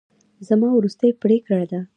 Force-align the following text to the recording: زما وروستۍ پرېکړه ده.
زما 0.47 0.69
وروستۍ 0.73 1.11
پرېکړه 1.23 1.63
ده. 1.71 1.79